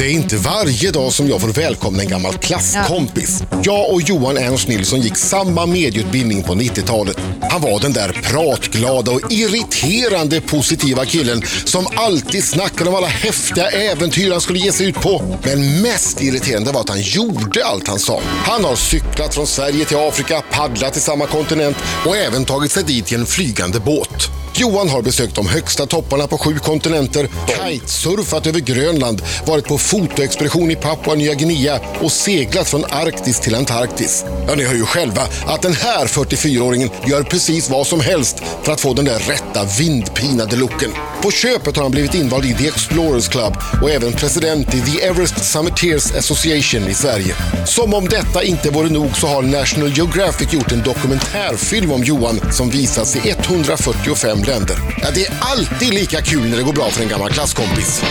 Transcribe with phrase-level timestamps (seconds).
[0.00, 3.42] Det är inte varje dag som jag får välkomna en gammal klasskompis.
[3.62, 7.18] Jag och Johan Ernst Nilsson gick samma medieutbildning på 90-talet.
[7.50, 13.68] Han var den där pratglada och irriterande positiva killen som alltid snackade om alla häftiga
[13.70, 15.38] äventyr han skulle ge sig ut på.
[15.42, 18.20] Men mest irriterande var att han gjorde allt han sa.
[18.44, 21.76] Han har cyklat från Sverige till Afrika, paddlat till samma kontinent
[22.06, 24.39] och även tagit sig dit i en flygande båt.
[24.60, 30.70] Johan har besökt de högsta topparna på sju kontinenter, kitesurfat över Grönland, varit på fotoexpedition
[30.70, 34.24] i Papua Nya Guinea och seglat från Arktis till Antarktis.
[34.48, 38.72] Ja, ni hör ju själva att den här 44-åringen gör precis vad som helst för
[38.72, 40.90] att få den där rätta vindpinade looken.
[41.22, 45.02] På köpet har han blivit invald i The Explorers Club och även president i The
[45.02, 47.34] Everest Summiteers Association i Sverige.
[47.66, 52.40] Som om detta inte vore nog så har National Geographic gjort en dokumentärfilm om Johan
[52.52, 54.76] som visas i 145 länder.
[55.02, 58.02] Ja, det är alltid lika kul när det går bra för en gammal klasskompis.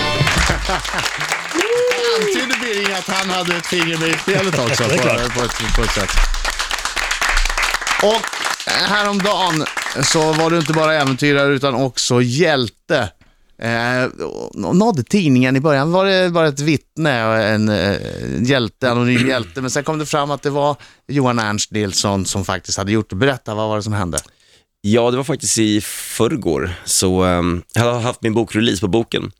[2.20, 5.34] Antyder Birging att han hade ett finger med i spelet också Det är på, klart.
[5.38, 6.10] på, ett, på ett sätt.
[8.04, 8.22] Och
[8.66, 9.66] häromdagen
[10.04, 13.10] så var du inte bara äventyrare utan också hjälte.
[13.62, 14.08] Eh,
[14.54, 17.98] nådde tidningen i början var det bara ett vittne, och en eh,
[18.42, 20.76] hjälte, anonym hjälte, men sen kom det fram att det var
[21.08, 23.16] Johan Ernst Nilsson som faktiskt hade gjort det.
[23.16, 24.20] Berätta, vad var det som hände?
[24.82, 29.32] Ja, det var faktiskt i förrgår, så um, jag har haft min bokrelease på boken.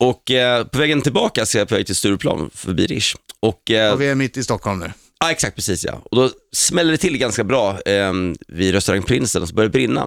[0.00, 3.14] Och eh, på vägen tillbaka så är jag på väg till Stureplan förbi Rish.
[3.40, 4.92] Och, eh, Och vi är mitt i Stockholm nu.
[5.20, 6.02] ja, exakt precis ja.
[6.10, 8.12] Och då smäller det till ganska bra eh,
[8.48, 10.06] vid restaurang Prinsen och så börjar det brinna.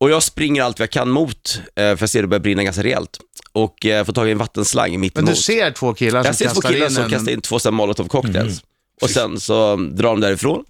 [0.00, 2.62] Och jag springer allt vad jag kan mot, eh, för jag ser det börjar brinna
[2.64, 3.18] ganska rejält.
[3.52, 5.36] Och eh, får tag i en vattenslang mitt Men emot.
[5.36, 7.10] du ser två killar som Jag ser två kastar killar in som en...
[7.10, 8.62] kastar in två sådana molotov cocktails.
[9.02, 10.64] Och sen så drar de därifrån.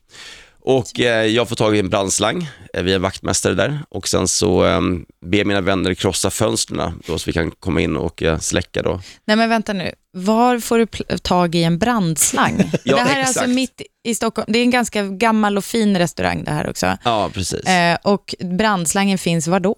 [0.67, 4.29] Och eh, jag får tag i en brandslang eh, via en vaktmästare där och sen
[4.29, 4.81] så eh,
[5.27, 9.01] ber mina vänner krossa fönstren då så vi kan komma in och eh, släcka då.
[9.27, 12.71] Nej men vänta nu, var får du pl- tag i en brandslang?
[12.85, 13.37] Ja, det här är exakt.
[13.39, 16.97] alltså mitt i Stockholm, det är en ganska gammal och fin restaurang det här också.
[17.05, 17.65] Ja, precis.
[17.65, 19.77] Eh, och brandslangen finns var då?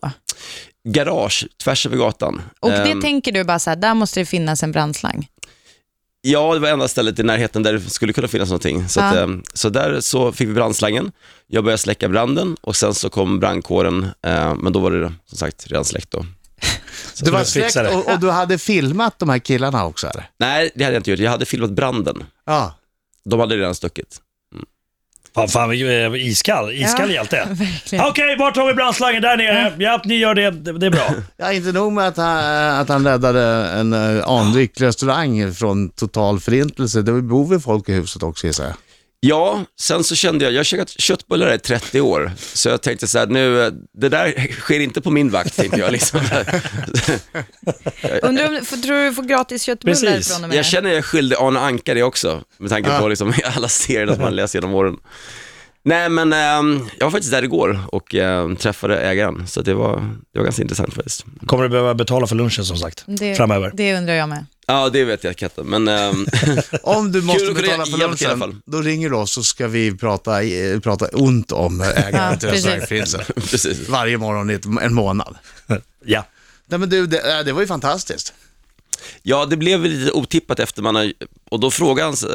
[0.89, 2.43] Garage tvärs över gatan.
[2.61, 5.27] Och det Ehm, tänker du bara så här, där måste det finnas en brandslang.
[6.21, 8.89] Ja, det var enda stället i närheten där det skulle kunna finnas någonting.
[8.89, 9.21] Så, att, Ja.
[9.23, 11.13] eh, så där så fick vi brandslangen.
[11.47, 15.39] Jag började släcka branden och sen så kom brandkåren, eh, men då var det som
[15.39, 16.27] sagt redan släckt då.
[17.23, 17.95] Du var fixar släkt det.
[17.95, 20.31] och, och du hade filmat de här killarna också eller?
[20.39, 21.21] Nej, det hade jag inte gjort.
[21.21, 22.25] Jag hade filmat branden.
[22.47, 22.75] Ja.
[23.25, 24.21] De hade redan stuckit.
[25.39, 27.37] Fan, fan eh, iskall, iskall Ja, hjälte.
[27.51, 28.05] verkligen.
[28.05, 29.23] Okej, vart har vi brandslangen?
[29.23, 29.73] Där nere.
[29.79, 30.51] Ja, ni gör det.
[30.51, 31.09] Det, det är bra.
[31.37, 32.39] Ja, inte nog med att han,
[32.81, 37.03] att han räddade en uh, anrik restaurang från total förintelse.
[37.03, 38.75] Det bor väl folk i huset också gissar jag.
[39.21, 43.09] Ja, sen så kände jag, jag har käkat köttbullar i 30 år, så jag tänkte
[43.09, 45.93] så här, nu, det där sker inte på min vakt, tänkte jag.
[45.93, 46.21] Liksom.
[48.23, 50.33] Undrar om, tror du du får gratis köttbullar Precis.
[50.33, 53.09] från och med Jag känner jag är skyldig Arne Anka det också, med tanke på
[53.09, 54.97] liksom, alla serier som man läser genom åren.
[55.83, 59.97] Nej, men ehm, jag var faktiskt där igår och ehm, träffade ägaren, så det var,
[60.33, 61.25] det var ganska intressant faktiskt.
[61.47, 63.73] Kommer du behöva betala för lunchen som sagt, det, framöver?
[63.75, 64.47] Det undrar jag med.
[64.71, 66.27] Ja, det vet jag Katten, men ehm,
[66.83, 68.73] Om du måste Kul att kunna betala för hjälpa till i alla lunchen, fall.
[68.73, 72.49] då ringer du oss så ska vi prata, eh, prata ont om ägaren Ja, till
[72.49, 72.65] precis.
[72.67, 73.21] restaurangprinsen.
[73.51, 73.89] precis.
[73.89, 75.37] Varje morgon i ett, en månad.
[76.05, 76.25] Ja.
[76.67, 78.33] Nej men du, det, äh, det var ju fantastiskt.
[79.23, 81.13] Ja, det blev väl lite otippat efter man har,
[81.51, 82.29] och då frågade han, så-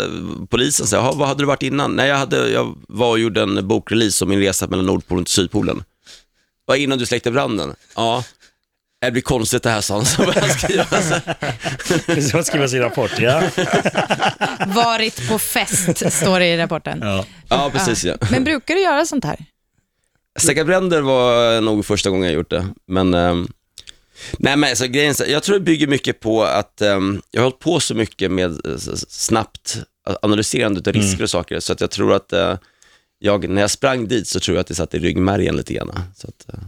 [0.49, 1.91] polisen, så här, "Jaha, vad hade du varit innan?
[1.95, 5.33] Nej, jag, hade, jag var och gjorde en bokrelease om min resa mellan Nordpolen till
[5.33, 5.83] Sydpolen.
[6.65, 7.75] Vad innan du släckte branden?
[7.95, 8.23] Ja.
[9.05, 10.85] Det blir konstigt det här, sa han, så började han skriva.
[10.85, 11.35] Så här.
[12.15, 13.43] Det ska skriva sin rapport, ja.
[14.67, 16.99] Varit på fest, står det i rapporten.
[17.01, 17.25] ja.
[17.49, 18.15] Ja, precis ja.
[18.31, 19.37] Men brukar du göra sånt här?
[20.39, 23.47] Släcka bränder var nog första gången jag gjort det, men ehm,
[24.39, 27.41] Nej men alltså, grejen, är så jag tror det bygger mycket på att ehm, jag
[27.41, 29.77] har hållit på så mycket med eh, s- snabbt
[30.21, 32.57] analyserande av risker och saker, så att jag tror att eh,
[33.19, 35.99] jag, när jag sprang dit så tror jag att det satt i ryggmärgen lite grann.
[36.15, 36.59] Så att, eh.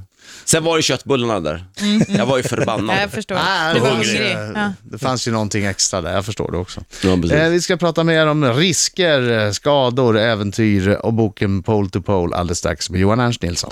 [0.45, 1.65] Sen var det köttbullarna där.
[2.07, 2.95] Jag var ju förbannad.
[2.95, 3.35] Ja, jag förstår.
[3.35, 4.09] Ah, du var hungrig.
[4.09, 4.31] hungrig.
[4.31, 4.73] eh, Ja.
[4.83, 6.81] Det fanns ju någonting extra där, jag förstår det också.
[7.03, 7.31] Ja, precis.
[7.31, 12.35] Eh, vi ska prata mer om risker, eh, skador, äventyr och boken Pole to Pole
[12.35, 13.71] alldeles strax med Johan Ernst Nilsson.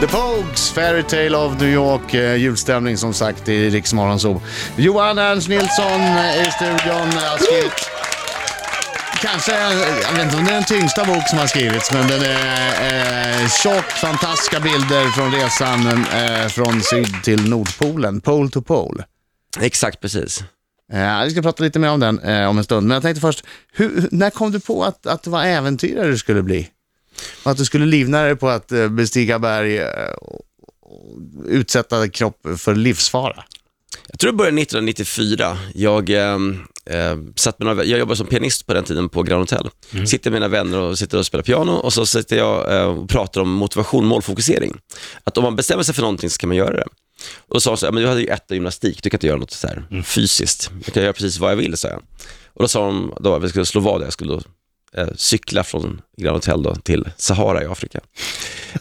[0.00, 4.40] The Pogues, Fairy Tale of New York, eh, julstämning som sagt i Riksmorgon Zoo.
[4.76, 7.90] Johan Ernst Nilsson eh, i studion har skrivit
[9.32, 9.52] Kanske,
[10.02, 13.42] jag vet inte om det är den tyngsta bok som har skrivits, men den är
[13.42, 19.04] eh, tjock, fantastiska bilder från resan eh, från syd till Nordpolen, pole to pole.
[19.60, 20.44] Exakt, precis.
[20.92, 23.20] Eh, vi ska prata lite mer om den eh, om en stund, men jag tänkte
[23.20, 26.68] först, hur, när kom du på att, att det var äventyrare du skulle bli?
[27.42, 30.40] Och att du skulle livnära dig på att eh, bestiga berg eh, och,
[30.82, 33.44] och utsätta kropp för livsfara?
[34.08, 35.58] Jag tror det började 1994.
[35.74, 36.10] Jag,
[36.86, 39.68] eh, satt med några, jag jobbade som pianist på den tiden på Grand Hotel.
[40.06, 43.08] Sitter med mina vänner och sitter och spelar piano och så sitter jag eh, och
[43.08, 44.76] pratar om motivation, målfokusering.
[45.24, 46.86] Att om man bestämmer sig för någonting så kan man göra det.
[47.48, 49.50] Och sa så här, men du hade ju ett gymnastik, du kan inte göra något
[49.50, 50.70] så här fysiskt.
[50.84, 52.02] Jag kan göra precis vad jag vill, sa jag.
[52.52, 54.40] Och då sa de då att vi skulle slå vad jag skulle
[54.96, 58.00] eh, cykla från Grand Hotel då, till Sahara i Afrika.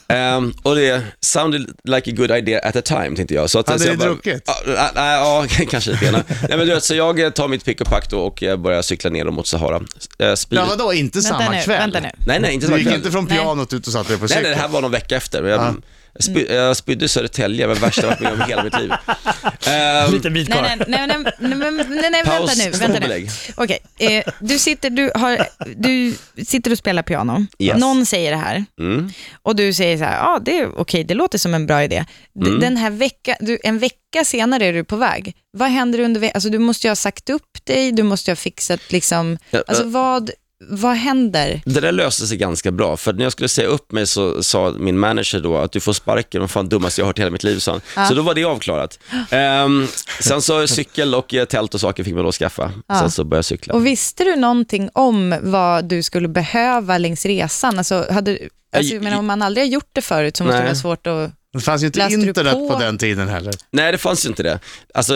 [0.08, 3.50] Ehm, och det sounded like a good idea at the time, tänkte jag.
[3.50, 4.44] Så att, Hade så ni druckit?
[4.46, 6.24] Ja, nej, nej, ja, kanske lite grann.
[6.28, 8.58] Nej, men du vet, så jag eh, tar mitt pick och pack då och eh,
[8.58, 9.76] börjar cykla ner mot Sahara.
[10.20, 11.80] Eh, Ja, vadå, inte samma nu, kväll?
[11.80, 12.10] vänta nu.
[12.28, 12.98] Nej, nej, inte Du samma gick kväll.
[12.98, 13.38] inte från Nej.
[13.38, 14.44] pianot ut och satte dig på Nej, cykeln?
[14.44, 15.44] nej, det här var någon vecka efter.
[15.44, 15.74] Jag, Ja.
[16.16, 18.46] Jag, spy, jag spydde i Södertälje, det var det värsta jag varit med om i
[18.46, 18.92] hela mitt liv.
[20.12, 20.84] Liten vit Nej, karl.
[20.88, 22.72] nej, nej, nej, nej, nej, nej, vänta nu.
[22.72, 23.28] Vänta nu.
[23.56, 26.16] Okej, eh, du, sitter, du, har, du
[26.46, 27.46] sitter och spelar piano.
[27.60, 27.78] Yes.
[27.80, 29.10] Någon säger det här Mm.
[29.42, 32.06] och du säger så här, ja det är okej, det låter som en bra idé.
[32.36, 32.60] D- Mm.
[32.60, 35.36] Den här vecka, du, en vecka senare är du på väg.
[35.58, 36.32] Vad händer under veckan?
[36.36, 39.64] Alltså du måste ju ha sagt upp dig, du måste ju ha fixat liksom, Ja,
[39.68, 40.32] alltså eh, vad,
[40.70, 41.62] vad händer?
[41.66, 44.72] Det där löste sig ganska bra, för när jag skulle säga upp mig så sa
[44.80, 47.32] min manager då att du får sparken, vad fan dummaste jag har hört i hela
[47.32, 47.82] mitt liv, sa han.
[47.96, 48.06] Ja.
[48.06, 49.00] Så då var det avklarat.
[49.30, 49.88] Ehm,
[50.20, 52.72] sen så cykel och eh, tält och saker fick man då skaffa.
[52.88, 53.00] Ja.
[53.00, 53.74] Sen så började jag cykla.
[53.74, 57.78] Och visste du någonting om vad du skulle behöva längs resan?
[57.78, 58.40] Alltså, hade,
[58.76, 60.68] alltså, Jag- men om man aldrig har gjort det förut så måste det Nej.
[60.68, 61.32] vara svårt att...
[61.54, 62.70] Det fanns ju inte Läste internet på?
[62.70, 62.80] på?
[62.80, 63.54] den tiden heller.
[63.72, 64.60] Nej, det fanns ju inte det.
[64.94, 65.14] Alltså,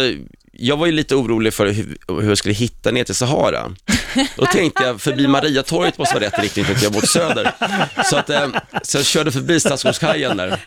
[0.62, 3.72] jag var ju lite orolig för hur, hur jag skulle hitta ner till Sahara.
[4.36, 7.52] Då tänkte jag, förbi Mariatorget måste vara rätt riktning, tänkte jag, mot söder.
[8.06, 8.48] Så, att, eh,
[8.84, 10.60] så jag körde förbi Stadsgårdskajen där.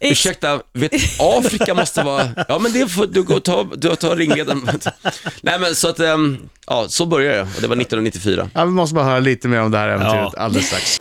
[0.00, 2.28] Ursäkta, vet, Afrika måste vara...
[2.48, 4.70] Ja, men det får du gå och ta, du tar ringleden.
[5.40, 5.98] Nej, men så att,
[6.66, 8.50] ja, så började jag och det var 1994.
[8.54, 10.40] Ja, vi måste bara höra lite mer om det här äventyret Ja.
[10.42, 11.00] alldeles strax.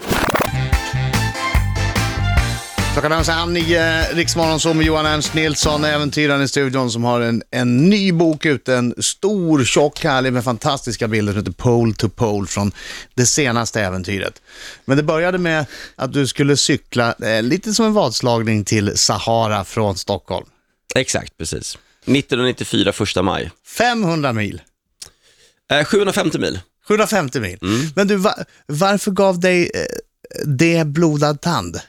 [2.94, 7.03] Klockan är så här nio, Riksmorgon som med Johan Ernst Nilsson, äventyraren i studion som
[7.03, 11.51] har en, en ny bok ute, en stor, tjock, härlig med fantastiska bilder som heter
[11.51, 12.71] Pole to Pole från
[13.13, 14.41] det senaste äventyret.
[14.86, 15.65] Men det började med
[15.95, 20.45] att du skulle cykla, eh, lite som en vadslagning till Sahara från Stockholm.
[20.95, 21.77] Exakt, precis.
[22.06, 23.51] 1994, första maj.
[23.65, 24.62] 500 mil,
[25.71, 26.59] Eh, 750 mil.
[26.88, 27.57] 750 mil.
[27.62, 27.88] Mm.
[27.95, 29.81] Men du, va, varför gav dig eh,
[30.45, 31.80] det blodad tand?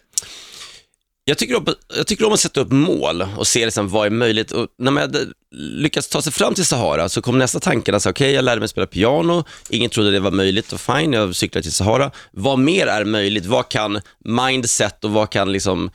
[1.30, 1.66] Jag tycker, om,
[1.96, 4.52] jag tycker om att sätta upp mål och se liksom vad är möjligt.
[4.52, 8.10] Och när man hade lyckats ta sig fram till Sahara så kom nästa tanken, alltså,
[8.10, 11.62] okej jag lärde mig spela piano, ingen trodde det var möjligt och fine, jag cyklade
[11.62, 12.10] till Sahara.
[12.32, 13.46] Vad mer är möjligt?
[13.46, 15.90] Vad kan mindset och vad kan liksom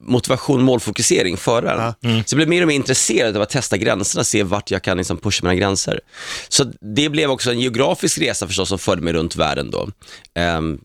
[0.00, 2.24] motivation, målfokusering föra en?
[2.26, 4.96] Så jag blev mer och mer intresserad av att testa gränserna, se vart jag kan
[4.96, 6.00] liksom pusha mina gränser.
[6.48, 6.64] Så
[6.94, 9.88] det blev också en geografisk resa förstås som förde mig runt världen då.
[10.34, 10.78] Ehm,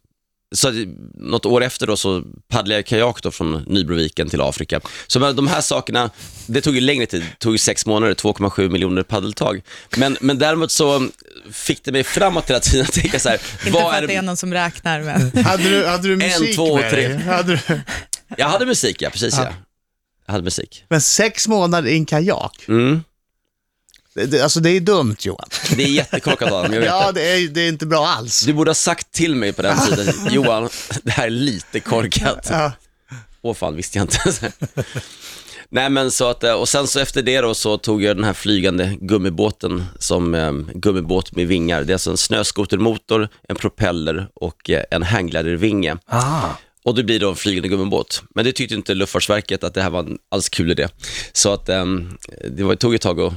[0.56, 0.76] så att
[1.14, 4.82] något år efter då så paddlade jag kajak då från Nybroviken till Afrika.
[5.08, 6.10] Så med de här sakerna,
[6.48, 9.62] det tog ju längre tid, det tog ju sex månader, 2,7 miljoner paddeltag.
[9.98, 11.08] Men, men däremot så
[11.52, 14.08] fick det mig framåt hela tiden att tänka så här, Inte vad för är att
[14.08, 15.44] det är någon som räknar, men...
[15.46, 17.08] Hade du, hade du musik två, med tre.
[17.08, 17.18] dig?
[17.18, 17.82] Hade du,
[18.38, 19.54] Jag hade musik, ja, precis ja.
[20.26, 20.84] Jag hade musik.
[20.90, 22.66] men sex månader i en kajak?
[22.68, 23.04] Mm.
[24.28, 25.50] Det, alltså det är dumt Johan.
[25.76, 27.22] Det är jättekorkat jag vet Ja, det.
[27.32, 28.42] är, det är inte bra alls.
[28.46, 30.70] Du borde ha sagt till mig på den tiden, Johan,
[31.04, 32.48] det här är lite korkat.
[32.50, 32.72] Ja.
[33.42, 34.52] Åh fan, visste jag inte.
[35.72, 38.24] Nej men så att, eh, och sen så efter det då så tog jag den
[38.24, 41.84] här flygande gummibåten som eh, gummibåt med vingar.
[41.84, 45.98] Det är alltså en snöskotermotor, en propeller och eh, en hangglidervinge.
[46.06, 46.50] Ah.
[46.84, 48.24] Och det blir då en flygande gummibåt.
[48.36, 50.88] Men det tyckte inte Luftfartsverket att det här var en alls kul idé.
[51.34, 52.18] Så att ehm,
[52.52, 53.34] det var, tog ett tag att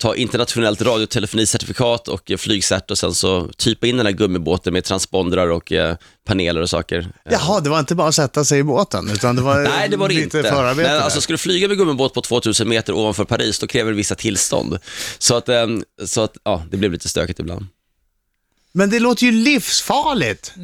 [0.00, 4.84] ta internationellt radiotelefonicertifikat och eh, flygcert och sen så typa in den här gummibåten med
[4.84, 7.12] transpondrar och eh, paneler och saker.
[7.30, 9.96] Jaha, det var inte bara att sätta sig i båten, utan det var Nej, det
[9.96, 10.42] var det inte.
[10.42, 11.00] förarbete där.
[11.00, 14.14] alltså, ska du flyga med gummibåt på 2000 meter ovanför Paris, då kräver det vissa
[14.14, 14.78] tillstånd.
[15.18, 17.66] Så att, ehm, så att ja, det blev lite stökigt ibland.
[18.72, 20.54] Men det låter ju livsfarligt.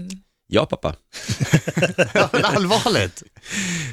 [0.49, 0.95] Ja, pappa.
[2.15, 3.23] Ja, men allvarligt.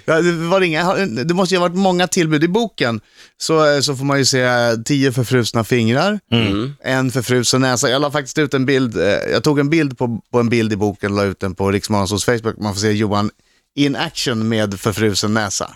[0.05, 2.43] Det, var inga, det måste ju ha varit många tillbud.
[2.43, 3.01] I boken
[3.37, 4.47] så, så får man ju se
[4.85, 6.73] tio förfrusna fingrar, Mm.
[6.83, 7.89] en förfrusen näsa.
[7.89, 10.73] Jag la faktiskt ut en bild, eh, jag tog en bild på, på en bild
[10.73, 12.57] i boken och la ut den på Riksmorgonsols Facebook.
[12.57, 13.29] Man får se Johan
[13.75, 15.71] in action med förfrusen näsa.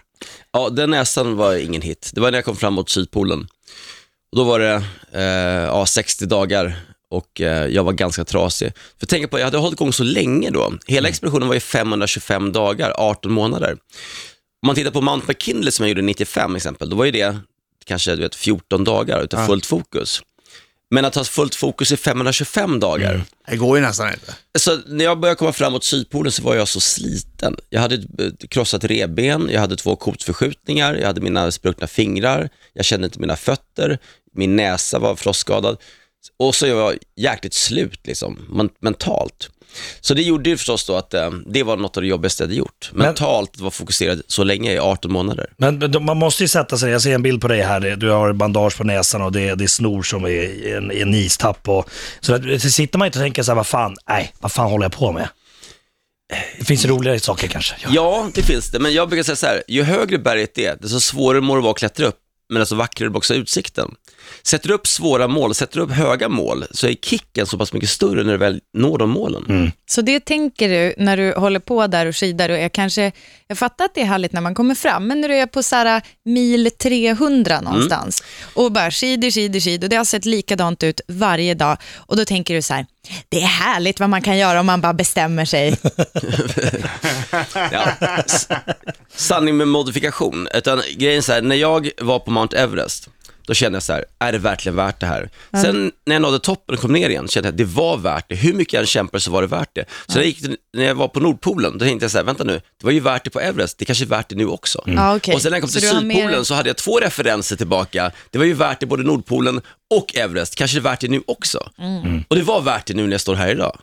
[0.54, 2.12] Ja, den näsan var ingen hit.
[2.14, 3.48] Det var när jag kom fram mot Sydpolen.
[4.32, 5.24] Och då var det eh,
[5.66, 6.76] ja, 60 dagar
[7.10, 8.74] och eh, jag var ganska trasig.
[9.00, 10.74] För tänk på, jag hade hållit igång så länge då.
[10.88, 13.72] Hela expeditionen var ju 525 dagar, 18 månader.
[14.62, 17.38] Om man tittar på Mount McKinley som jag gjorde 95 exempel, då var ju det
[17.88, 20.22] kanske du vet, 14 dagar utav fullt fokus.
[20.90, 23.22] Men att ha fullt fokus i 525 dagar.
[23.48, 24.36] Det går ju nästan inte.
[24.60, 27.56] Så när jag började komma fram mot Sydpolen så var jag så sliten.
[27.70, 32.86] Jag hade ett krossat revben, jag hade två kotsförskjutningar, jag hade mina spruckna fingrar, jag
[32.86, 34.00] kände inte mina fötter,
[34.34, 35.78] min näsa var frostskadad.
[36.38, 39.50] Och så var jag jäkligt slut liksom, men- mentalt.
[40.02, 42.48] Så det gjorde ju förstås då att eh, det var något av det jobbigaste jag
[42.48, 42.90] hade gjort.
[42.94, 45.54] Men- Mentalt var fokuserad så länge i 18 månader.
[45.58, 48.10] Men men man måste ju sätta sig, jag ser en bild på dig här, du
[48.10, 51.68] har bandage på näsan och det, det är snor som är en, en istapp.
[51.70, 54.52] Och, så där, så sitter man inte och tänker så här, vad fan, nej, vad
[54.52, 55.30] fan håller jag på med?
[56.60, 57.76] Det finns roligare saker kanske.
[57.84, 57.90] Ja.
[57.94, 61.00] Ja, det finns det, men jag brukar säga så här, ju högre berget är, desto
[61.00, 62.20] svårare må det vara att klättra upp,
[62.50, 63.96] men desto vackrare blir också utsikten.
[64.44, 67.74] Sätter du upp svåra mål, sätter du upp höga mål, så är kicken så pass
[67.74, 69.72] mycket större när du väl når de målen.
[69.90, 73.12] Så det tänker du när du håller på där och skidar och är kanske,
[73.48, 75.64] jag fattar att det är härligt när man kommer fram, men när du är på
[75.64, 80.84] så här, mil 300 någonstans och bara skidor, skidor, skidor och det har sett likadant
[80.84, 82.86] ut varje dag och då tänker du så här,
[83.30, 85.78] det är härligt vad man kan göra om man bara bestämmer sig.
[87.72, 87.94] Ja.
[89.16, 90.48] Sanning med modifikation.
[90.54, 93.10] Utan grejen är så här, när jag var på Mount Everest,
[93.48, 95.30] då kände jag så här, är det verkligen värt det här?
[95.64, 98.26] Sen när jag nådde toppen och kom ner igen, kände jag att det var värt
[98.30, 98.36] det.
[98.36, 99.86] Hur mycket jag än kämpade så var det värt det.
[100.08, 100.40] Så när, jag gick,
[100.74, 103.00] när jag var på Nordpolen, då tänkte jag så här, vänta nu, det var ju
[103.00, 104.84] värt det på Everest, det kanske är värt det nu också.
[104.86, 105.36] Ja, okej.
[105.36, 108.12] Och sen när jag kom Så till Sydpolen mer- så hade jag två referenser tillbaka.
[108.32, 109.62] Det var ju värt det både Nordpolen
[109.96, 111.70] och Everest, kanske är det värt det nu också.
[112.28, 113.78] Och det var värt det nu när jag står här idag.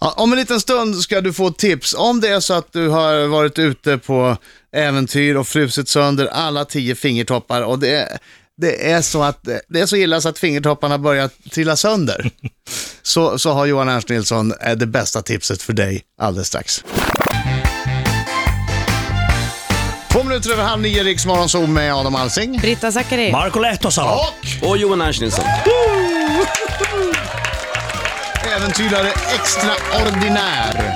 [0.00, 1.94] Ja, om en liten stund ska du få tips.
[1.94, 4.36] Om det är så att du har varit ute på
[4.72, 8.18] äventyr och frusit sönder alla tio fingertoppar och det,
[8.60, 12.30] det är så att det är så illa så att fingertopparna börjar trilla sönder.
[13.02, 16.84] Så, så har Johan Ernst Nilsson eh, det bästa tipset för dig alldeles strax.
[20.12, 22.58] Två minuter över halv nio, Riksmorgon Zoom med Adam Alsing.
[22.58, 23.32] Britta Zackari.
[23.32, 24.10] Marco Lehtosalo.
[24.10, 25.44] Och Och Johan Ernst Nilsson.
[28.56, 30.94] äventyrare extraordinär.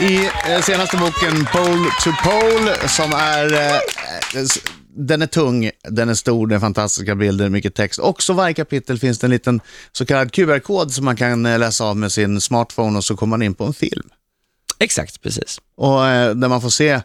[0.00, 3.76] I eh, senaste boken Pole to Pole som är, eh,
[4.42, 4.58] s-
[4.96, 7.98] den är tung, den är stor, den är fantastiska bilder, mycket text.
[7.98, 9.60] Också varje kapitel finns det en liten
[9.92, 13.30] så kallad QR-kod som man kan eh, läsa av med sin smartphone och så kommer
[13.30, 14.08] man in på en film.
[14.78, 15.60] Exakt, precis.
[15.76, 17.02] Och eh, där man får se, eh,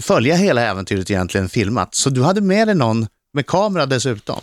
[0.00, 1.94] följa hela äventyret egentligen filmat.
[1.94, 4.40] Så du hade med dig någon med kamera dessutom.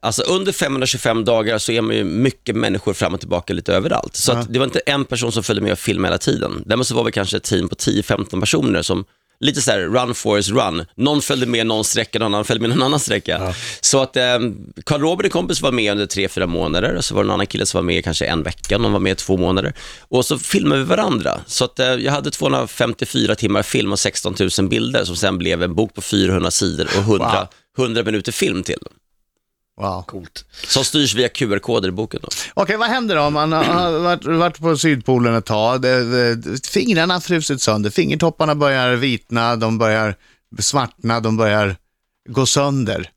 [0.00, 4.16] Alltså under 525 dagar så är man ju mycket människor fram och tillbaka lite överallt.
[4.16, 6.62] Så att det var inte en person som följde med och filmade hela tiden.
[6.66, 9.04] Däremot så var vi kanske ett team på 10-15 personer som
[9.42, 10.84] lite så här run Forrest run.
[10.96, 13.38] Någon följde med någon sträcka, någon annan följde med någon annan sträcka.
[13.80, 14.38] Så att eh,
[14.84, 17.46] Karl Robert, en kompis, var med under 3-4 månader och så var det en annan
[17.46, 19.74] kille som var med kanske en vecka, någon var med två månader.
[20.00, 21.40] Och så filmade vi varandra.
[21.46, 25.62] Så att eh, jag hade 254 timmar film och 16 000 bilder som sen blev
[25.62, 28.78] en bok på 400 sidor och 100, 100 minuter film till.
[29.80, 30.02] Wow.
[30.02, 30.44] Coolt.
[30.66, 32.20] Som styrs via QR-koder i boken.
[32.22, 32.28] Då.
[32.54, 33.30] Okej, vad händer då?
[33.30, 35.82] Man har varit, varit på Sydpolen ett tag.
[35.82, 37.90] Det, det, fingrarna har frusit sönder.
[37.90, 40.14] Fingertopparna börjar vitna, de börjar
[40.58, 41.76] svartna, de börjar
[42.28, 43.10] gå sönder.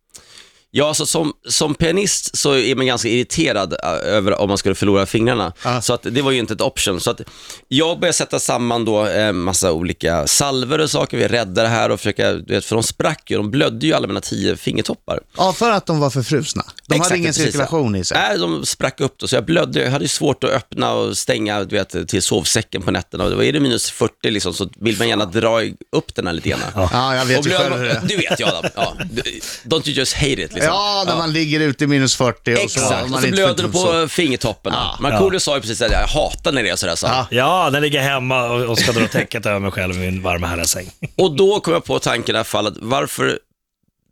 [0.77, 4.75] Ja, alltså som, som pianist så är man ganska irriterad äh, över om man skulle
[4.75, 5.53] förlora fingrarna.
[5.63, 5.81] Ja.
[5.81, 6.99] Så att det var ju inte ett option.
[6.99, 7.21] Så att
[7.67, 11.17] jag började sätta samman då eh, massa olika salver och saker.
[11.17, 13.93] Vi räddade det här och försöka, du vet, för de sprack ju, de blödde ju
[13.93, 15.19] alla mina tio fingertoppar.
[15.37, 16.65] Ja, för att de var förfrusna.
[16.87, 18.17] De Exakt, hade ingen precis, cirkulation i sig.
[18.17, 19.83] Nej, de sprack upp då, så jag blödde.
[19.83, 23.23] Jag hade ju svårt att öppna och stänga du vet, till sovsäcken på nätterna.
[23.23, 26.27] Och det var, är det minus 40 liksom, så vill man gärna dra upp den
[26.27, 26.59] här lite grann.
[26.75, 28.01] Ja, jag vet Och ju själv hur det är.
[28.07, 28.93] Du vet ju Adam, ja.
[29.63, 30.64] Don't you just hate it liksom.
[30.65, 33.63] Ja, när man ligger ute i minus 40 och så Exakt, och så inte blöder
[33.63, 34.01] det så.
[34.01, 34.97] på fingertopparna.
[34.99, 36.95] Markoolio sa ju precis att jag hatar när det är sådär.
[36.95, 37.07] Så.
[37.07, 37.27] Ja.
[37.31, 40.47] Ja, den ligger hemma och, och ska dra täcket över mig själv i min varma
[40.47, 40.91] härliga säng.
[41.15, 43.39] Och då kom jag på tanken i alla fall att varför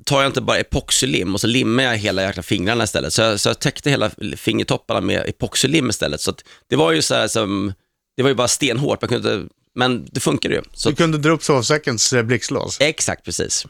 [0.06, 3.14] tar jag inte bara epoxylim och så limmar jag hela jäkla fingrarna istället.
[3.14, 6.22] Så jag, så jag täckte hela fingertopparna med epoxylim istället.
[6.22, 7.74] Så att det var ju så här som,
[8.18, 10.62] det var ju bara stenhårt, man kunde inte, men det funkade ju.
[10.74, 12.78] Så, Du kunde dra upp sovsäckens eh, blixtlås.
[12.82, 13.66] exakt, precis.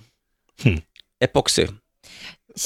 [1.23, 1.67] Epoxy.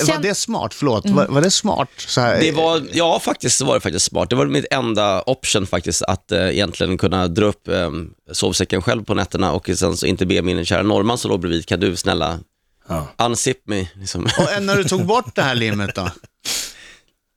[0.08, 0.74] Var det smart?
[0.74, 1.89] Förlåt, var, var det smart?
[1.98, 4.29] Så här, Det var, ja faktiskt var det faktiskt smart.
[4.29, 7.91] Det var mitt enda option faktiskt, att eh, egentligen kunna dra upp eh,
[8.32, 11.65] sovsäcken själv på nätterna och sen så inte be min kära norrman som låg bredvid,
[11.65, 12.39] kan du snälla
[12.89, 13.08] Ja.
[13.17, 13.91] unzip mig?
[13.96, 14.24] Liksom.
[14.38, 16.10] Och när du tog bort det här limmet då?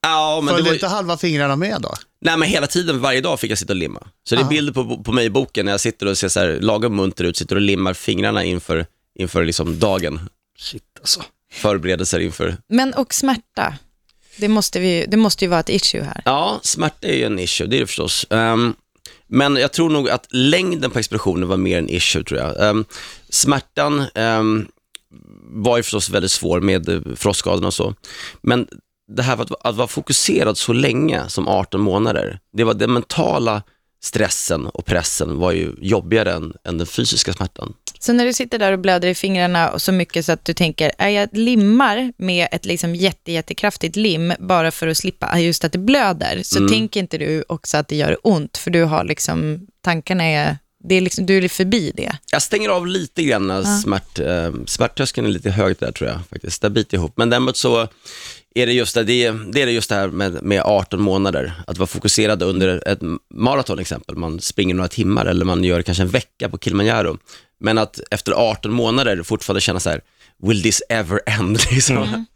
[0.03, 1.95] ja, men det Följde var, inte halva fingrarna med då?
[2.21, 4.01] nej men hela tiden, varje dag fick jag sitta och limma.
[4.29, 4.51] Så det är Aha.
[4.51, 7.25] bilder på, på mig i boken när jag sitter och ser så här lagom munter
[7.25, 8.87] ut, sitter och limmar fingrarna inför,
[9.19, 10.29] inför liksom dagen.
[10.59, 11.23] Shit alltså.
[11.53, 13.75] Förberedelser inför, men och smärta,
[14.37, 16.23] det måste, vi, det måste ju vara ett issue här.
[16.25, 18.27] ja smärta är ju en issue, det är det förstås.
[18.31, 18.75] Ehm,
[19.27, 22.69] men jag tror nog att längden på explosionen var mer en issue tror jag.
[22.69, 22.85] Ehm,
[23.29, 24.67] smärtan ehm,
[25.53, 27.95] var ju förstås väldigt svår med eh, frostskadorna och så.
[28.43, 28.69] Men
[29.09, 33.63] det här att, att vara fokuserad så länge som 18 månader, det var den mentala
[34.03, 37.75] stressen och pressen var ju jobbigare än, än den fysiska smärtan.
[38.03, 40.93] Så när du sitter där och blöder i fingrarna så mycket så att du tänker,
[40.99, 45.73] är jag limmar med ett liksom jätte, jättekraftigt lim bara för att slippa just att
[45.73, 49.67] det blöder, så tänker inte du också att det gör ont, för du har liksom,
[49.85, 52.13] tankarna är, det är liksom, du är förbi det.
[52.33, 56.19] Jag stänger av lite grann när smärt, eh, smärttröskeln är lite hög där tror jag
[56.31, 56.63] faktiskt.
[56.63, 57.13] Det biter ihop.
[57.17, 57.89] Men däremot så
[58.55, 59.25] är det just det, det
[59.63, 61.53] är det just det här med, med 18 månader.
[61.67, 63.01] Att vara fokuserad under ett
[63.35, 64.17] maraton exempel.
[64.17, 67.19] Man springer några timmar eller man gör kanske en vecka på Kilimanjaro.
[67.61, 70.01] Men att efter 18 månader fortfarande känna så här,
[70.43, 71.59] will this ever end?
[71.71, 72.27] Liksom.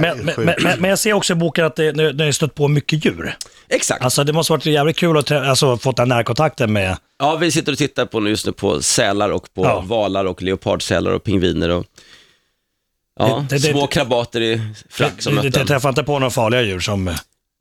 [0.00, 0.38] Men, det är men, sjukt.
[0.46, 3.04] men, men, men jag ser också i boken att det, ni, har stött på mycket
[3.04, 3.36] djur.
[3.68, 4.04] Exakt.
[4.04, 6.96] Alltså det måste varit jävligt kul att alltså, fått den närkontakten med...
[7.18, 9.80] Ja, vi sitter och tittar på nu just nu på sälar och på Ja.
[9.80, 11.86] valar och leopardsälar och pingviner och
[13.18, 14.60] ja, Det- det- små det- krabater i
[14.90, 17.14] frack som Du, du träffar inte på några farliga djur som...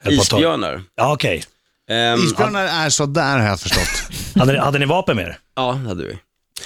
[0.10, 0.84] isbjörnar.
[0.96, 1.44] Ja, okej.
[1.90, 4.12] Ehm, Isbjörnar är sådär har jag förstått.
[4.36, 5.38] Hade, ni- hade ni vapen med er?
[5.56, 6.18] Ja, det hade vi.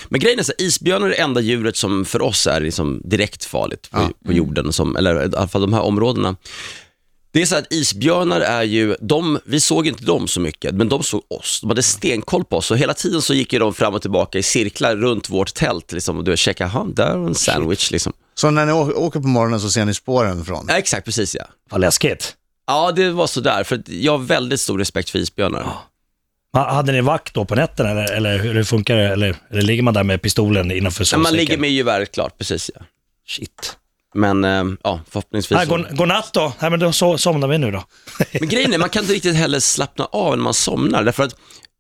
[0.10, 3.02] Men grejen är så här, isbjörnar är det enda djuret som för oss är liksom
[3.06, 6.36] direkt farligt på, på jorden, som, eller i alla fall de här områdena.
[7.34, 10.90] Det är så att isbjörnar är ju, de, vi såg inte dem så mycket, men
[10.90, 11.62] de såg oss.
[11.62, 14.38] De hade stenkoll på oss och hela tiden så gick ju de fram och tillbaka
[14.38, 15.92] i cirklar runt vårt tält.
[15.92, 18.14] Liksom, och du checkade, där var en sandwich liksom.
[18.36, 20.66] Så när ni å- åker på morgonen så ser ni spåren från?
[20.70, 21.44] Ja, exakt, precis ja.
[21.72, 22.36] Vad läskigt.
[22.68, 25.78] Ja, det var sådär, för att jag har väldigt stor respekt för isbjörnar.
[26.54, 29.08] Ha- Hade ni vakt då på nätterna eller, eller hur det funkar det?
[29.08, 31.22] Eller, eller ligger man där med pistolen innanför sovsäcken?
[31.24, 32.82] man ligger med gevär, klart, precis ja.
[33.28, 33.78] Shit.
[34.14, 35.56] Men ehm, ja, förhoppningsvis.
[35.58, 36.54] Nej, så- god, god natt då.
[36.60, 37.84] Nej, men då so somnar vi nu då.
[38.40, 41.34] Men grejen är, man kan inte riktigt heller slappna av när man somnar, därför att,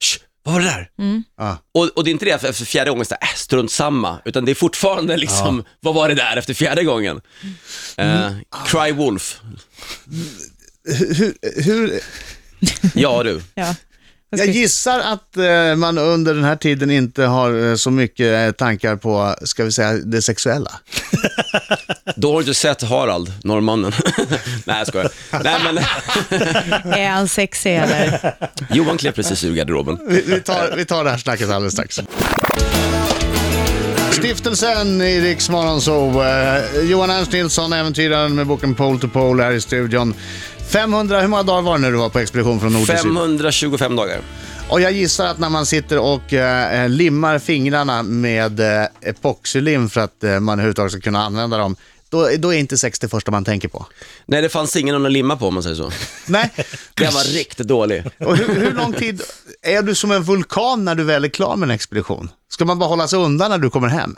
[0.03, 0.89] Shh, vad var det där?
[1.37, 1.57] Ja.
[1.73, 4.51] Och, och det är inte det efter fjärde gången, så, äh, strunt samma, utan det
[4.51, 7.21] är fortfarande liksom, vad var det där efter fjärde gången?
[7.97, 8.31] Eh,
[8.67, 9.41] cry wolf.
[10.85, 11.99] Hur, hur,
[12.95, 13.41] Ja du.
[13.55, 13.75] Ja.
[14.37, 18.51] Jag gissar att eh, man under den här tiden inte har eh, så mycket eh,
[18.51, 20.71] tankar på, ska vi säga, det sexuella.
[22.15, 23.91] Då har du inte sett Harald, norrmannen.
[24.65, 25.09] Nej jag skojar.
[25.43, 25.77] Nej men,
[26.93, 28.33] Är han sexig eller?
[28.69, 29.97] Johan klev precis ur garderoben.
[30.07, 31.99] Vi, vi, tar, vi tar det här snacket alldeles strax.
[34.11, 36.23] Stiftelsen i Riks Morgonzoo.
[36.23, 40.13] Eh, Johan Ernst Nilsson, äventyraren med boken Pole to Pole här i studion.
[40.69, 43.03] 500, hur många dagar var det när du var på expedition från nord till syd?
[43.03, 44.21] 525 dagar.
[44.69, 50.01] Och jag gissar att när man sitter och eh, limmar fingrarna med eh, epoxylim för
[50.01, 51.75] att eh, man överhuvudtaget ska kunna använda dem,
[52.09, 53.85] då, då är inte sex det första man tänker på.
[54.25, 55.91] Nej det fanns ingen att limma på om man säger så.
[56.25, 56.51] Nej.
[56.93, 58.03] Den var riktigt dålig.
[58.19, 59.21] Och hur, hur lång tid,
[59.61, 62.29] är du som en vulkan när du väl är klar med en expedition?
[62.49, 64.15] Ska man bara hålla sig undan när du kommer hem?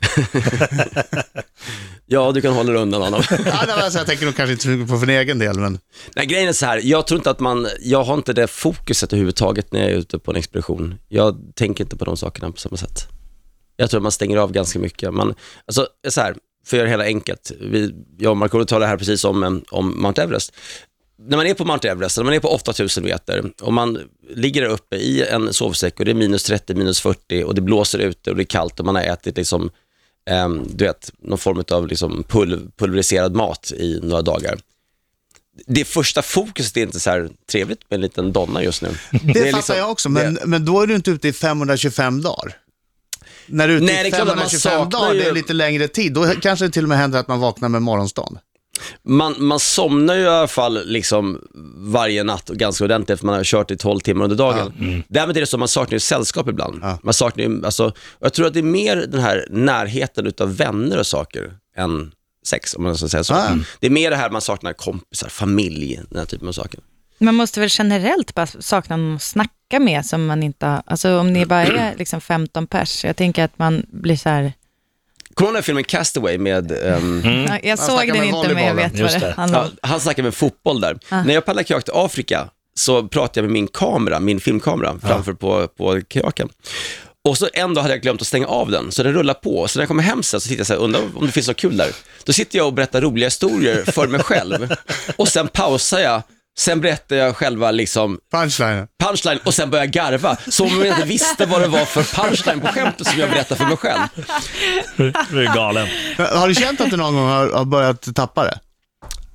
[2.10, 3.22] Ja du kan hålla dig undan honom.
[3.30, 5.58] Ja, det var, så jag tänker nog kanske inte så mycket på för egen del,
[5.58, 5.78] men
[6.16, 9.12] Nej, grejen är så här, jag tror inte att man, jag har inte det fokuset
[9.12, 10.98] överhuvudtaget när jag är ute på en expedition.
[11.08, 13.08] Jag tänker inte på de sakerna på samma sätt.
[13.76, 15.14] Jag tror att man stänger av ganska mycket.
[15.14, 15.34] Man,
[15.66, 16.34] alltså, så här,
[16.66, 20.02] för att göra det hela enkelt, vi, jag och Markoolio talade här precis om, om
[20.02, 20.52] Mount Everest.
[21.28, 23.98] När man är på Mount Everest, när man är på 8000 meter och man
[24.34, 27.60] ligger där uppe i en sovsäck och det är minus 30, minus 40 och det
[27.60, 29.70] blåser ute och det är kallt och man har ätit liksom,
[30.76, 34.58] du vet, någon form av liksom pul pulveriserad mat i några dagar
[35.66, 38.88] det första fokuset är inte så här trevligt med en liten donna just nu.
[39.10, 40.08] det, är fattar liksom- jag också.
[40.08, 42.56] Men, det- men då är du inte ute i 525 dagar.
[43.46, 45.28] När du är ute Nej, det i klart att man 525 saknar dagar, det är
[45.28, 46.12] ju- lite längre tid.
[46.12, 48.38] Då kanske det till och med händer att man vaknar med morgonstånd.
[49.02, 51.40] Man, man somnar ju i alla fall liksom
[51.76, 55.02] varje natt och ganska ordentligt för man har kört i 12 timmar under dagen.
[55.08, 56.78] Därmed är det så att man saknar ju sällskap ibland.
[56.82, 56.98] Ja.
[57.02, 60.98] Man saknar ju, alltså, jag tror att det är mer den här närheten utav vänner
[60.98, 62.12] och saker än
[62.46, 63.34] sex, om man ska säga så.
[63.34, 63.58] Ah.
[63.80, 66.80] Det är mer det här man saknar kompisar, familj, den här typen av saker.
[67.18, 71.18] Man måste väl generellt bara sakna någon att snacka med som man inte har, alltså
[71.18, 74.52] om ni bara är liksom 15 pers, jag tänker att man blir så här,
[75.38, 78.54] Kommer du ihåg den här filmen Castaway med ehm, Ja, jag såg den med inte
[78.54, 78.76] men jag volleybollen.
[78.76, 79.32] vet vad Just det det.
[79.32, 79.70] handlar Ja, om.
[79.82, 80.98] han snackar med fotboll där.
[81.10, 85.32] När jag paddlade kajak till Afrika så pratade jag med min kamera, min filmkamera, framför
[85.32, 86.48] på, på kajaken.
[87.28, 89.68] Och så en dag hade jag glömt att stänga av den, så den rullade på.
[89.68, 91.48] Så när jag kommer hem sen så tittar jag så här, undrar om det finns
[91.48, 91.88] något kul där.
[92.24, 94.74] Då sitter jag och berättar roliga historier för mig själv.
[95.16, 96.22] Och sen pausar jag,
[96.58, 98.86] sen berättar jag själva liksom Punchline.
[99.04, 100.36] punchline och sen börjar jag garva.
[100.48, 103.56] Som om jag inte visste vad det var för punchline på skämtet som jag berättar
[103.56, 104.00] för mig själv.
[105.30, 105.88] Du är galen.
[106.16, 108.58] Har du känt att du någon gång har, har börjat tappa det?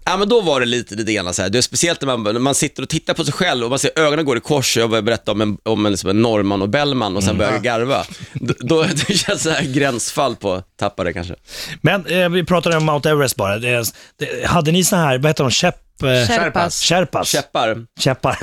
[0.06, 1.50] Ja, men då var det lite det ena så här.
[1.50, 3.80] Det är speciellt när man, när man sitter och tittar på sig själv och man
[3.80, 6.22] ser ögonen går i kors och jag börjar berätta om en, om en, liksom en
[6.22, 8.06] norrman och Bellman och sen börjar jag garva.
[8.34, 11.36] Då, då det känns så här gränsfall på tappare kanske.
[11.82, 13.60] Men eh, vi pratade om Mount Everest bara.
[13.60, 15.80] Det, det, hade ni såna här, vad heter de, käpp...
[16.04, 16.82] Eh, Sherpas.
[16.82, 17.30] Sherpas?
[17.30, 17.86] Käppar.
[18.00, 18.38] Käppar.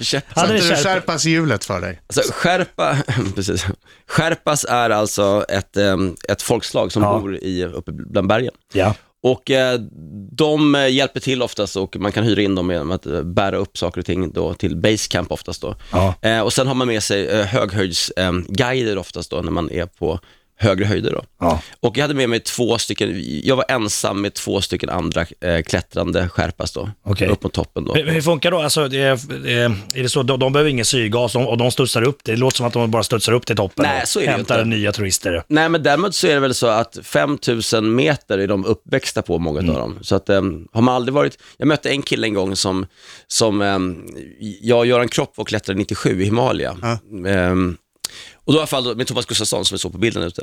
[0.04, 0.24] Käpp.
[0.28, 2.00] hade du skärpas i hjulet för dig?
[2.06, 2.96] Alltså, skärpa,
[3.34, 3.66] precis.
[4.08, 7.18] Skärpas är alltså ett, em, ett folkslag som Ja.
[7.18, 8.52] bor i, uppe bland bergen.
[8.72, 8.94] Ja.
[9.22, 9.80] Och eh,
[10.32, 13.56] de eh, hjälper till oftast och man kan hyra in dem genom att eh, bära
[13.56, 15.74] upp saker och ting då till basecamp oftast då.
[15.92, 16.14] Ja.
[16.22, 20.20] Eh, och sen har man med sig eh, höghöjdsguider oftast då när man är på
[20.58, 21.22] högre höjder då.
[21.40, 21.62] Ja.
[21.80, 25.62] Och jag hade med mig två stycken, jag var ensam med två stycken andra eh,
[25.62, 27.28] klättrande skärpas då, Okej.
[27.28, 27.94] upp mot toppen då.
[27.94, 28.60] Hur, hur funkar då?
[28.60, 31.58] Alltså, det är, det är är det så, de, de behöver ingen syrgas de, och
[31.58, 32.18] de studsar upp.
[32.24, 34.26] Det låter som att de bara studsar upp till toppen Nej, och så är det
[34.30, 34.68] ju hämtar inte.
[34.68, 35.42] nya turister.
[35.48, 39.38] Nej, men däremot så är det väl så att 5000 meter är de uppväxta på,
[39.38, 39.98] många av dem.
[40.02, 42.86] Så att, um, har man aldrig varit, jag mötte en kille en gång som,
[43.26, 44.06] som um,
[44.60, 46.76] jag och Göran Kropp och klättrade 97 i Himalaya.
[47.26, 47.76] Ehm,
[48.44, 50.42] och då i alla fall, med Thomas Gustafsson som vi såg på bilden ute.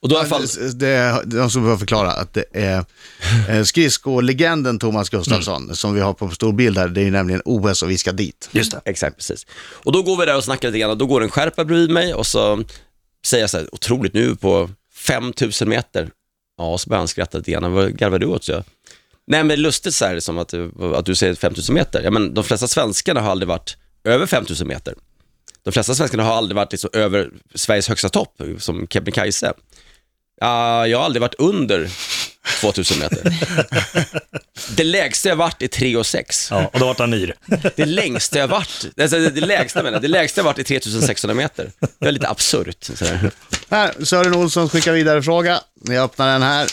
[0.00, 2.84] Och då i alla fall, Det, det, de som behöver förklara att det är
[3.48, 6.88] eh, skridskolegenden Thomas Gustafsson som vi har på stor bild här.
[6.88, 8.48] Det är ju nämligen OS och vi ska dit.
[8.52, 8.80] Just det.
[8.84, 9.46] Exakt, precis.
[9.84, 11.90] Och då går vi där och snackar lite grann och då går en skärpa bredvid
[11.90, 12.64] mig och så
[13.26, 16.10] säger jag så här, otroligt nu på 5000 meter.
[16.58, 17.72] Ja, så börjar han skratta lite grann.
[17.72, 18.44] Vad garvar du åt?
[18.44, 18.64] Så jag.
[19.26, 22.02] Nej, men lustigt så här som att, du- att du säger 5000 meter.
[22.02, 24.94] Ja, men de flesta svenskarna har aldrig varit över 5000 meter.
[25.66, 29.52] De flesta svenskarna har aldrig varit liksom över Sveriges högsta topp, som Kebnekaise.
[30.40, 31.90] Ja, jag har aldrig varit under
[32.60, 33.34] 2000 meter.
[34.76, 36.48] Det lägsta jag varit är 3 och 6.
[36.50, 37.34] Ja, och då vart han yr.
[37.76, 40.62] Det längsta jag varit, alltså det, det lägsta menar jag, det lägsta jag varit är
[40.62, 41.72] 3600 meter.
[41.98, 42.84] Det är lite absurt.
[42.84, 43.30] sådär.
[43.70, 45.60] Här, Sören Olsson skickar vidare fråga.
[45.84, 46.68] Jag öppnar den här.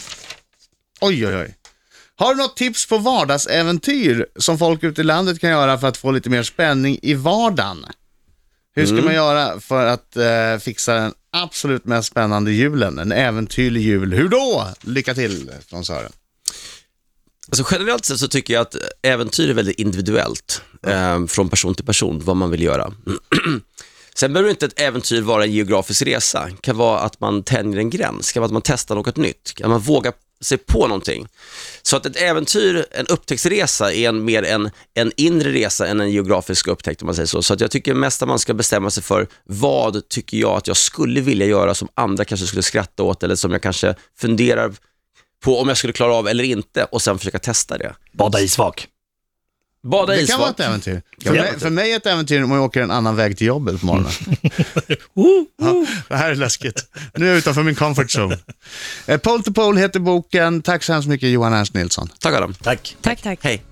[1.01, 1.55] Oj, oj, oj.
[2.15, 5.97] Har du något tips på vardagsäventyr som folk ute i landet kan göra för att
[5.97, 7.85] få lite mer spänning i vardagen?
[8.75, 12.99] Hur ska man göra för att eh, fixa den absolut mest spännande julen?
[12.99, 14.13] En äventyrlig jul.
[14.13, 14.67] Hur då?
[14.81, 16.11] Lycka till från Sören.
[17.47, 21.85] Alltså generellt sett så tycker jag att äventyr är väldigt individuellt, eh, från person till
[21.85, 22.93] person, vad man vill göra.
[24.15, 26.45] Sen behöver inte ett äventyr vara en geografisk resa.
[26.45, 29.17] Det kan vara att man tänjer en gräns, det kan vara att man testar något
[29.17, 30.11] nytt, kan man våga
[30.43, 31.27] sig på någonting.
[31.81, 36.11] Så att ett äventyr, en upptäcktsresa, är en, mer en, en inre resa än en
[36.11, 37.41] geografisk upptäckt om man säger så.
[37.41, 40.67] Så att jag tycker mest att man ska bestämma sig för vad tycker jag att
[40.67, 44.73] jag skulle vilja göra som andra kanske skulle skratta åt eller som jag kanske funderar
[45.43, 47.95] på om jag skulle klara av eller inte och sen försöka testa det.
[48.11, 48.87] Bada isvak.
[49.83, 51.01] Bada Det kan vara ett äventyr.
[51.23, 53.79] För mig, för mig är ett äventyr om jag åker en annan väg till jobbet
[53.79, 54.11] på morgonen.
[55.61, 56.85] ja, det här är läskigt.
[57.15, 58.37] Nu är jag utanför min comfort zone.
[59.05, 60.61] Eh, Pole to Pole heter boken.
[60.61, 62.09] Tack så hemskt mycket Johan Ernst Nilsson.
[62.19, 62.53] Tack Adam.
[62.53, 62.95] Tack.
[63.01, 63.39] Tack, tack.
[63.41, 63.63] Hej.